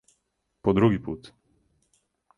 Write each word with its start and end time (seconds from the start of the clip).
По 0.63 0.73
други 0.79 0.99
пут. 1.09 1.33